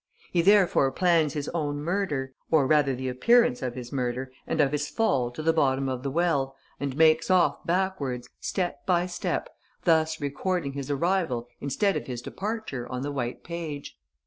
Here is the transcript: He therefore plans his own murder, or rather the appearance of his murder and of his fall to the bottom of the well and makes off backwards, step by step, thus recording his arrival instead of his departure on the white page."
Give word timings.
He 0.31 0.41
therefore 0.41 0.91
plans 0.91 1.33
his 1.33 1.47
own 1.49 1.75
murder, 1.79 2.33
or 2.49 2.65
rather 2.65 2.95
the 2.95 3.07
appearance 3.07 3.61
of 3.61 3.75
his 3.75 3.91
murder 3.91 4.31
and 4.47 4.59
of 4.59 4.71
his 4.71 4.89
fall 4.89 5.29
to 5.29 5.43
the 5.43 5.53
bottom 5.53 5.87
of 5.87 6.01
the 6.01 6.09
well 6.09 6.55
and 6.79 6.97
makes 6.97 7.29
off 7.29 7.63
backwards, 7.67 8.27
step 8.39 8.83
by 8.87 9.05
step, 9.05 9.47
thus 9.83 10.19
recording 10.19 10.73
his 10.73 10.89
arrival 10.89 11.47
instead 11.59 11.95
of 11.95 12.07
his 12.07 12.23
departure 12.23 12.87
on 12.91 13.03
the 13.03 13.11
white 13.11 13.43
page." 13.43 13.95